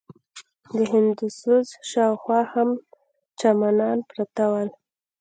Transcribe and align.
د 0.71 0.73
هندوسوز 0.91 1.67
شاوخوا 1.89 2.41
هم 2.53 2.69
چمنان 3.39 3.97
پراته 4.09 4.45
ول. 4.51 4.69